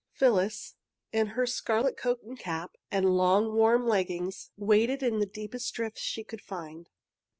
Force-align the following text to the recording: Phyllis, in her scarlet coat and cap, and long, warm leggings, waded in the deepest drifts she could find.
Phyllis, 0.13 0.77
in 1.13 1.27
her 1.27 1.45
scarlet 1.45 1.95
coat 1.95 2.23
and 2.23 2.39
cap, 2.39 2.75
and 2.89 3.15
long, 3.15 3.53
warm 3.53 3.85
leggings, 3.85 4.49
waded 4.57 5.03
in 5.03 5.19
the 5.19 5.27
deepest 5.27 5.71
drifts 5.75 6.01
she 6.01 6.23
could 6.23 6.41
find. 6.41 6.89